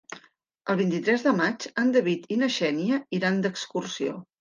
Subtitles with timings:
[0.73, 4.23] El vint-i-tres de maig en David i na Xènia iran d'excursió.